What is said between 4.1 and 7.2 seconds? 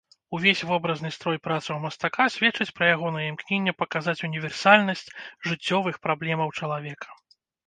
універсальнасць жыццёвых праблемаў чалавека.